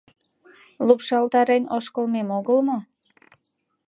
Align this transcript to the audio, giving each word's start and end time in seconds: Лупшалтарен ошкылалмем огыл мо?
Лупшалтарен 0.87 1.63
ошкылалмем 1.75 2.29
огыл 2.37 2.59
мо? 2.67 2.77